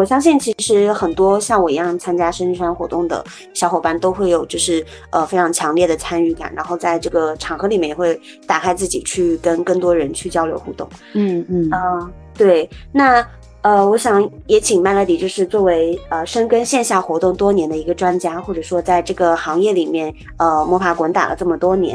[0.00, 10.88] 我相信，其实很多像我一样参加生日圈活动的小伙伴都会有，就是呃非常强烈的参与感，然后在这个场合里面也会打开自己去跟更多人去交流互动。
[11.12, 12.66] 嗯嗯嗯，对。
[12.90, 13.22] 那
[13.60, 21.94] 呃，我想也请 Melody，就是作为呃深耕线下活动多年的一个专家，或者说在这个行业里面呃摸爬滚打了这么多年，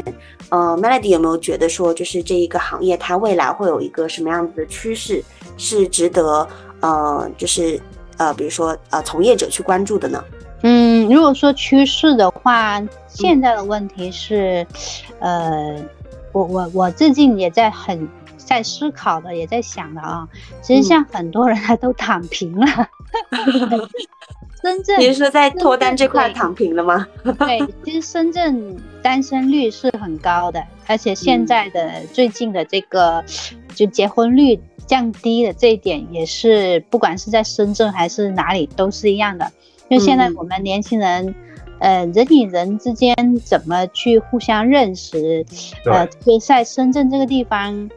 [0.50, 5.20] 呃，Melody 有没有觉得说，就是这一个行业它未来会有一个什么样子的趋势，
[5.56, 6.46] 是值得
[6.78, 7.80] 呃就是。
[8.18, 10.24] 呃，比如说呃，从业者去关注的呢？
[10.62, 14.66] 嗯，如果说趋势的话，现在的问题是，
[15.20, 15.76] 呃，
[16.32, 20.26] 我我我最近也在很在思考的，也在想的啊。
[20.62, 22.66] 其实像很多人 他都躺平了，
[24.62, 27.06] 深圳，你是说在脱单这块躺平了吗？
[27.38, 33.22] 对，其实深圳单身率是很高的，而且现在的最近的这个
[33.74, 34.58] 就结婚率。
[34.86, 39.50] 降低的这一点也是，不管是在深圳还是哪里都是一样的。
[39.88, 41.34] 因为现在我们年轻人，
[41.80, 45.44] 呃，人与人之间怎么去互相认识？
[45.84, 47.90] 呃，特别在深圳这个地方，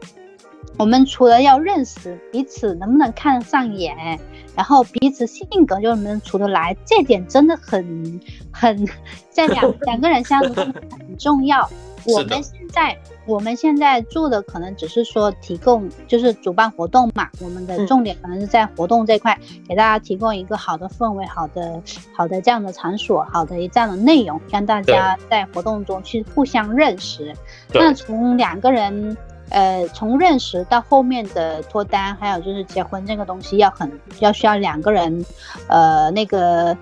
[0.78, 4.18] 我们除了要认识彼此能不能看得上眼，
[4.56, 8.20] 然后彼此性格又能不能处得来，这点真的很
[8.52, 8.88] 很
[9.30, 11.68] 在两两个人相处很重要。
[12.06, 12.96] 我们现在。
[13.30, 17.28] 我们现在做的可能只是说提供，就是主办活动嘛。
[17.40, 19.38] 我们的重点可能是在活动这块，
[19.68, 21.80] 给大家提供一个好的氛围、好的、
[22.12, 27.32] 好的这样的场所、好的这样的内容，让大家在活动中去互相认识。
[27.72, 29.16] 那从两个人，
[29.50, 35.24] 呃，从认识到后面的脱单，还有就是结婚这个东西，要很要需要两个人，
[35.68, 36.76] 呃，那个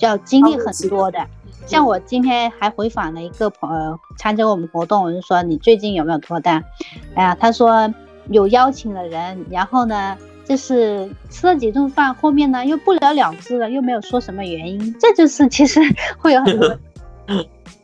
[0.00, 1.24] 要经历很多的。
[1.66, 6.64] 像我今天还回访了一个朋友参加我们活动，我就说你最近有没有脱单？
[7.14, 7.92] 哎呀，他说
[8.28, 15.80] 有邀请的人，然后呢，就是吃了几顿饭，后面呢又不了了之了，又没有说什么原因，这就是其实
[16.18, 16.76] 会有很多。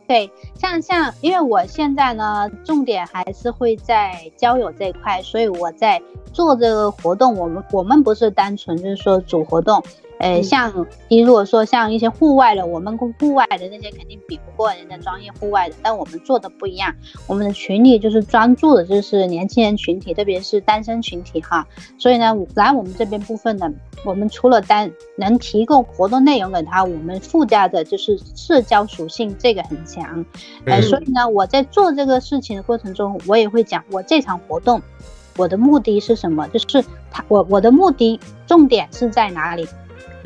[0.05, 9.83] 对，像像因为我现在呢，重点还是会在交友这一块，所以我在做这个活动，我们我们不是单纯就是说主活动。
[10.19, 16.93] 呃，像你如果说像一些户外的，我们户外的那些肯定比不过人家专业户外的，但我们做的不一样，
[17.27, 21.67] 我们的群里就是专注的就是年轻人群体，特别是单身群体哈。
[21.97, 23.71] 所以呢，来我们这边部分的，
[24.03, 30.25] 我们除了单能提供活动内容给他，我们附加的就是社交属性，这个很强。
[30.65, 34.81] 呃，所以呢，我在做这个事情的过程中，我也会讲我这场活动。
[35.37, 36.47] 我的目的是什么？
[36.47, 39.67] 就是他我我的目的重点是在哪里？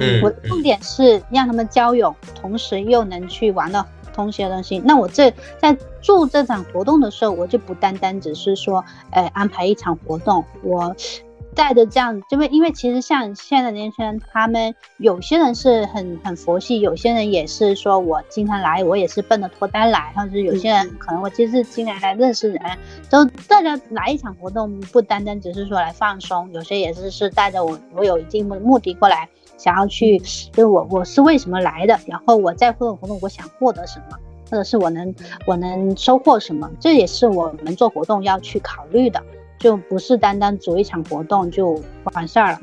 [0.01, 4.79] 嗯，我的重点是让他们交友，同时又能去玩到同些东西。
[4.79, 10.95] 那我这在做这场活动的时候，我就不单单只是说，呃，安排一场活动，我。
[11.53, 22.61] 带着这样，因为因为其实像现在年轻人，他们有些人是很很佛系，有些人也是说我经常来，我也是奔着脱单来，或者是有些人可能我其实经常来认识人，
[23.09, 29.27] 都大家来一场活动，不单单只是说来放松，有些也是是带着我我有一定的目的过来，
[29.61, 34.17] 想要去，就是我我是为什么来的，然后我在互动活动我想获得什么，
[34.49, 35.13] 或者是我能
[35.45, 39.21] 我能收获什么，这也是我们做活动要去考虑的。
[39.59, 41.79] 就不是单单组一场活动就
[42.13, 42.59] 完事儿了。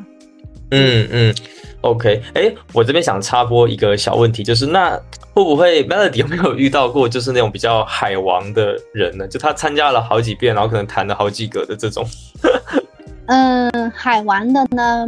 [0.73, 1.35] 嗯嗯
[1.83, 5.01] ，OK，哎，我这边想插播一个小问题，就是那
[5.33, 9.29] 会不会 Melody 有没有遇到过就是那种比较海王的人呢？
[9.29, 12.05] 就他参加了好几遍，然后可能谈了好几个的这种。
[13.27, 15.07] 嗯，海王的呢，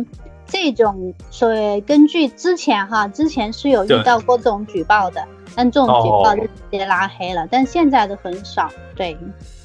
[0.51, 5.25] 这种所以根据之前哈，之前是有遇到过这种举报的，
[5.55, 8.71] 但这种举报就直接拉黑了，但现在的很少。
[8.95, 9.17] 对。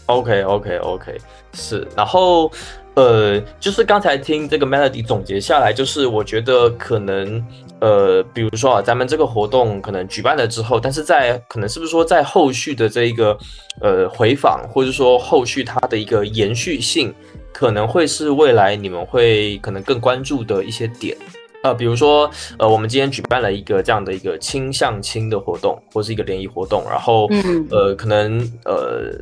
[0.07, 1.17] OK OK OK，
[1.53, 2.51] 是，然后，
[2.93, 7.43] 呃，就是刚才听这个 Melody 总结下来，就是我觉得可能，
[7.79, 13.36] 呃，比如说啊，咱们这个活动可能举办了之后，但是在可能是不是说在后续的这一个，
[13.81, 17.11] 呃，回访或者说后续它的一个延续性，
[17.55, 21.15] 可能会是未来你们会可能更关注的一些点，
[21.63, 22.29] 呃，比如说，
[22.59, 29.17] 呃，我们今天举办了一个这样的一个亲向亲的活动，或是一个联谊活动，然后，嗯呃，可能，呃。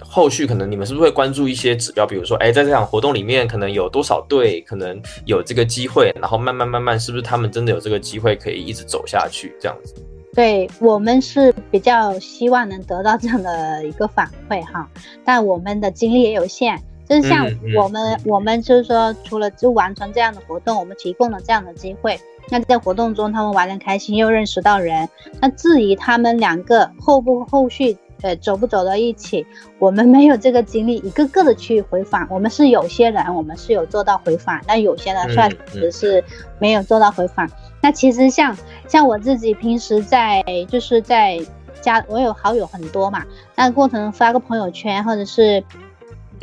[0.00, 9.94] 后续可能你们是不是会关注一些指标，比如说，哎，在这场活动里面可能有多少队可能有这个机会，然后慢慢慢慢，是不是他们真的有这个机会可以一直走下去这样子？
[10.34, 14.88] 对我们是比较希望能得到这样的一个反馈哈，
[15.24, 25.08] 但我们的精力也有限，就是像我们我们就是说，除了就完成这样的活动，我们提供了这样的机会，那在活动中他们玩的开心，又认识到人，
[25.40, 27.96] 那至于他们两个后不后续。
[28.20, 29.46] 呃，走不走到一起，
[29.78, 32.26] 我们没有这个精力，一个个的去回访。
[32.28, 36.24] 我们是有些人，我们是有做到回访，但有些人确实是
[36.58, 37.48] 没有做到回访。
[37.80, 41.38] 那其实像像我自己平时在就是在
[41.80, 45.62] 加，我有好友很多嘛，那过程发个朋友圈或者是。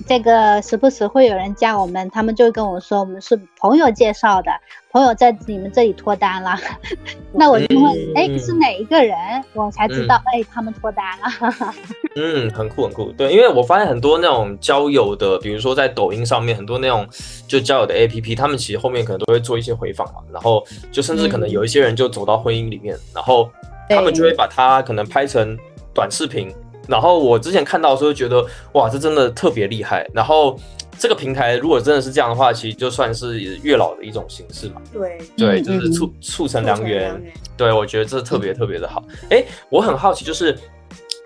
[0.07, 4.51] 这个时不时会有人加我们，他们就跟我说我们是朋友介绍的，
[4.91, 6.55] 朋友在你们这里脱单了，
[7.33, 9.15] 那我就问，哎，是哪一个人？
[9.53, 11.73] 我才知道，哎，他们脱单了。
[12.15, 17.07] 嗯，很酷很酷，对，因为我发现很多那种交友的，比如说在抖音上面很多那种
[17.47, 23.49] 就交友的 APP，他们其实后面可能都会做一些回访嘛，然后就甚至可能有一些人就走到婚姻里面，然后
[23.89, 25.57] 他们就会把它可能拍成
[25.93, 26.53] 短视频。
[26.87, 30.07] 然后我之前看到的时候觉得，哇，这真的特别厉害。
[30.13, 30.59] 然后
[30.97, 34.81] 这个平台如果真的是这样的话，其实就算是月老的一种形式嘛。
[34.93, 37.21] 对对，就是促促成良缘。
[37.57, 39.03] 对，我觉得这特别特别的好。
[39.29, 40.57] 哎，我很好奇，就是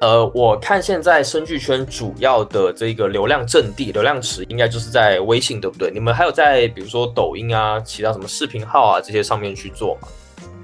[0.01, 5.91] 呃，我看现在声剧圈主要的这个流量阵地、流量池，应该就是在微信，对不对？
[5.91, 10.07] 你们还有在比如说抖音啊、其他什么视频号啊这些上面去做吗？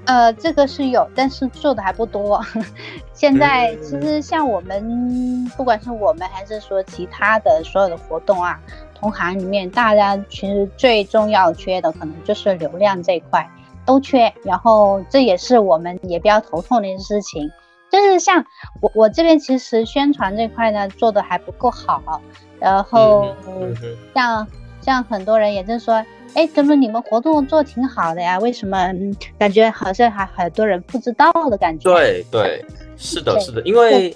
[0.06, 2.40] 呃，这个是有，但是做的还不多。
[3.12, 8.60] 现在其实像我们，不管是我们还是说其他的所有的活动啊，
[8.94, 13.48] 同行里面大家其实最重要缺的可能就是流量这一块
[13.84, 17.50] 都缺，然后这也是我们也比较头痛的一件事情。
[17.90, 18.44] 就是像
[18.80, 22.20] 我我这边其实宣传这块呢做的还不够好，
[22.58, 23.34] 然后
[24.14, 24.46] 像
[24.86, 26.02] 像很多人也就是说。
[26.34, 28.38] 哎，怎么你们活动做挺好的呀？
[28.40, 28.92] 为什么
[29.38, 31.90] 感觉好像还很多人不知道的感觉？
[31.90, 32.62] 对对，
[32.98, 34.14] 是的，是的，因为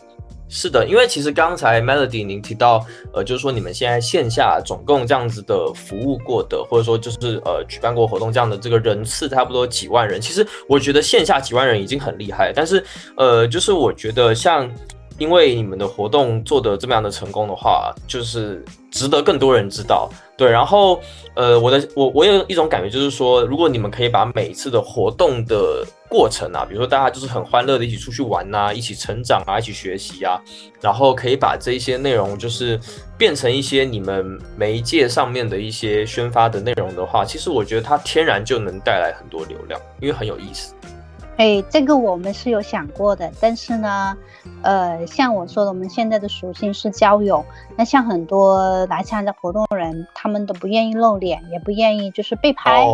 [0.50, 10.20] 是的，因为其实刚才 Melody 您提到，呃，就是说你们现在线下总共这样子的服务过的，或者说就是呃举办过活动这样的这个人次差不多几万人。
[10.20, 12.84] 其实我觉得线下几万人已经很厉害，但是
[13.16, 14.70] 呃，就是我觉得像。
[15.18, 20.08] 因为你们的活动做的这么样的成功的话，就是值得更多人知道。
[20.40, 20.98] 对，然后
[21.34, 30.40] 呃，我的我我有一种感觉，就是说，如果你们可以把每一次的活动的过程啊，比如说大家就是很欢乐的一起出去玩呐，一起成长啊，一起学习啊，
[30.80, 32.80] 然后可以把这一些内容就是
[33.18, 40.72] 变成一些你们媒介上面的一些宣发的内容的话，其实我觉得它天然就能带来很多流量，因为很有意思。
[41.40, 44.14] 哎，这个我们是有想过的，但是呢，
[44.60, 47.42] 呃，像我说的，我们现在的属性是交友。
[47.78, 52.86] 那像很多来参加活动的人，他们都不愿意露脸，也不愿意就是被拍，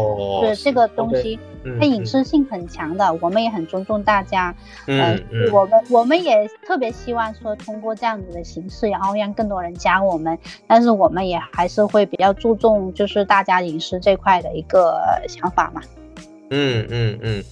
[0.54, 1.36] 是这个东西，
[1.80, 3.12] 它隐私性很强的。
[3.20, 4.54] 我们也很尊重大家，
[4.86, 5.20] 嗯，
[5.52, 10.38] 我们我们也特别希望说通过这样子的形式，然后让更多人加我们。
[10.68, 15.82] 但是我们也还是会比较注重就是大家隐私这块的一个想法嘛。
[16.50, 17.44] 嗯嗯嗯。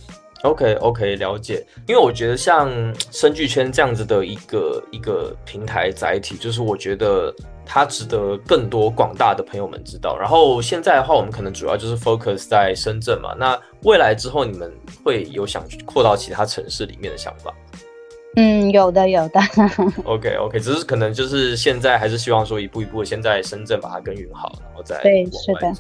[0.45, 1.67] OK OK，了解。
[1.87, 2.71] 因为我觉得像
[3.11, 7.35] 声剧圈这样子的一个一个平台载体，就是我觉得
[7.65, 10.17] 它值得更多广大的朋友们知道。
[10.19, 13.35] 然后现在的话，我们可能主要就是 focus 在深圳嘛。
[13.39, 14.71] 那未来之后，你们
[15.03, 17.53] 会有想扩到其他城市里面的想法？
[18.37, 19.41] 嗯，有的有的。
[20.05, 25.73] OK OK，只是可能就是现在还是希望说一步一步先在深圳把它耕耘好，然后再对是的。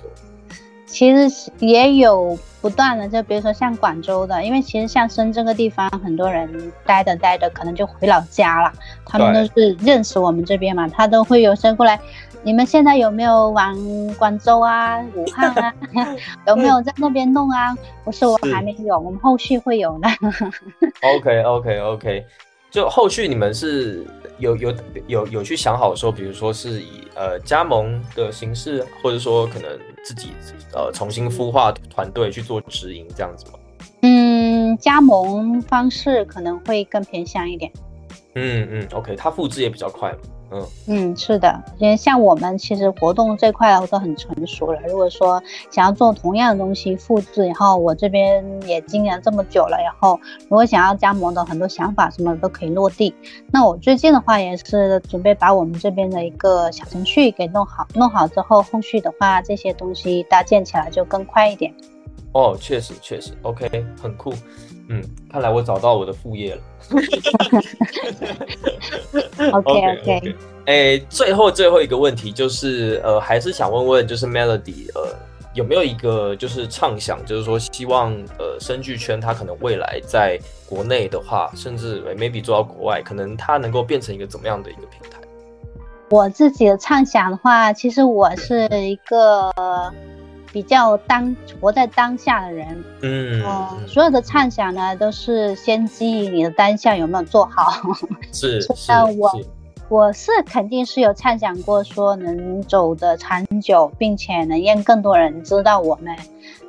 [0.86, 8.72] 其实也有不断的，就比如说像广州的，因为其实像深圳这个地方，很多人待着待着可能就回老家了，
[9.04, 11.98] 他们都是认识我们这边嘛，他都会有先过来，
[12.42, 13.76] 你们现在有没有往
[14.18, 15.74] 广州啊、武汉啊，
[16.46, 17.76] 有没有在那边弄啊？
[18.04, 20.08] 不是我还没有，我们后续会有的。
[21.02, 22.26] OK OK OK，
[22.74, 24.04] 就后续你们是。
[24.40, 24.74] 有有
[25.06, 30.30] 有有去想好说，比如说是以呃加盟的形式，或者说可能自己
[30.72, 33.58] 呃重新孵化团队去做直营这样子吗？
[34.02, 37.70] 嗯，加盟方式可能会更偏向一点。
[38.34, 40.12] 嗯嗯，OK，它复制也比较快。
[40.54, 44.80] 嗯嗯，是的，因为像我们其实活动这块都很成熟了。
[44.86, 53.12] 如果说想要做同样的东西复制，然后我这边也经营这么久了，然后如果想要加盟的很多想法什么都可以落地。
[53.50, 61.74] 那我最近的话也是准备把我们这边的一个小程序给弄好，弄好之后，后续的话这些东西搭建起来就更快一点。
[62.32, 64.32] 哦，确实确实，OK，很酷。
[64.88, 66.60] 嗯，看来我找到我的副业了。
[69.52, 70.34] OK OK，
[70.66, 75.16] 哎，最后最后一个问题就是，呃，还是想问问，就是 Melody，呃，
[75.54, 85.18] 有没有一个就是畅想，就是说希望，呃，声剧圈它可能未来在国内的话，甚至 maybe 做到国外，可能它能够变成一个怎么样的一个平台？
[86.10, 89.50] 我自己的畅想的话，其实我是一个。
[90.54, 93.42] 比较当活在当下的人，嗯，
[93.88, 97.72] 所有的畅想呢，都是先基于你的当下有没有做好。
[98.32, 99.32] 是 是，我
[99.88, 106.16] 我是肯定是有畅想过，说能走的长久，并且能让更多人知道我们。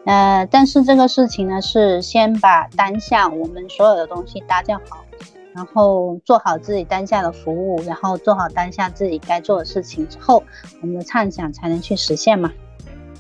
[0.06, 5.06] 呃，但是这个事情呢，是先把当下我们所有的东西搭建好，
[5.54, 10.42] 然后做好自己当下的服务，然后做好当下自己该做的事情之后，
[10.82, 12.52] 我们的畅想才能去实现嘛。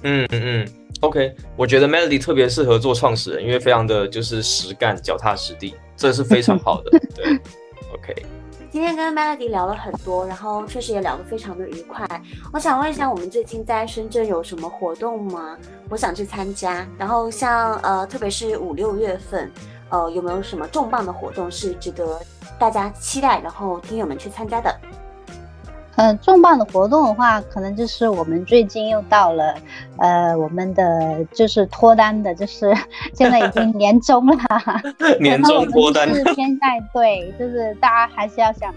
[0.08, 0.68] 嗯嗯嗯
[1.02, 6.92] ，OK，我觉得 Melody 特别适合做创始人，因为非常的就是实干、脚踏实地，这是非常好的。
[7.16, 7.34] 对
[7.92, 8.16] ，OK。
[8.70, 12.06] 今天跟 Melody 聊了很多，然后确实也聊得非常的愉快。
[12.54, 15.58] 我想问一下，我们最近在深圳有什么活动吗？
[15.90, 16.86] 我想去参加。
[17.00, 19.50] 然后像呃，特别是五六月份，
[19.90, 22.20] 呃，有没有什么重磅的活动是值得
[22.60, 24.78] 大家期待，然后听友们去参加的？
[25.98, 29.56] 嗯，重磅的活动的话，可能就是我们最近又到了，
[29.98, 32.74] 呃，我们的就是脱单的，就是
[33.14, 34.38] 现在已经年终了，
[35.20, 36.08] 年终脱单。
[36.14, 38.74] 是现在对，就是大家还是要想。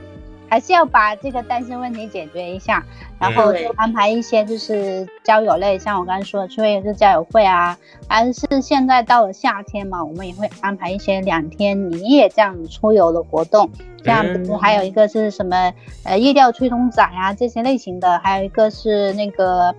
[0.49, 2.85] 还是要把这个单身问题解决一下，
[3.19, 7.77] 然后就安排一些就是交友类，像我刚才说的，去会是交友会啊，
[8.09, 13.71] 还是现在到了夏天嘛，我们也会安排一些两天一夜这样出游的活动，
[14.03, 15.73] 这样子还有一个是什么
[16.05, 19.75] 呃夜钓吹风仔啊这些类型的，还有一个是那个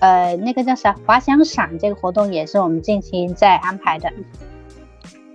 [0.00, 4.10] 呃那个叫啥滑翔伞这个活动也是我们近期在安排的，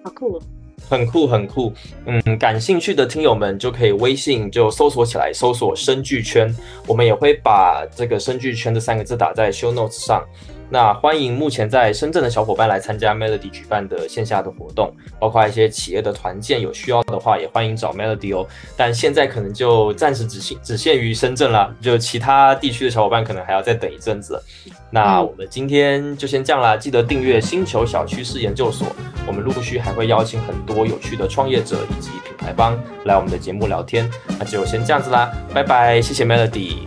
[0.03, 0.41] 好酷。
[0.89, 1.73] 很酷很酷，
[2.05, 6.53] 嗯，感兴趣的听友们就可以微信就搜索起来，搜索“声剧圈”，
[6.88, 10.25] 我们也会把这个“声剧圈”的三个字打在 show notes 上。
[10.70, 18.45] 那欢迎目前在深圳的小伙伴来参加 Melody 举办的线下的活动，包括一些企业的团建，有需要的话也欢迎找 Melody 哦。
[18.76, 24.43] 但现在可能就暂时只限只限于深圳了，就其他地区的小伙伴可能还要再等一阵子。
[24.91, 28.88] 那我们今天就先这样啦，记得订阅星球小趋势研究所，
[29.26, 34.09] 我们陆续还会邀请很多有趣的创业者以及品牌方来我们的节目聊天。
[34.38, 36.80] 那就先这样子啦，拜拜，谢谢 Melody，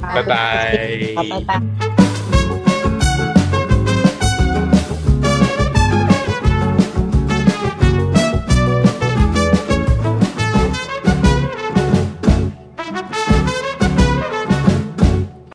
[0.00, 1.97] 拜拜，好，拜拜。